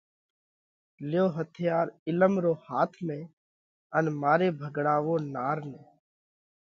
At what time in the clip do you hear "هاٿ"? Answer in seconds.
2.65-2.91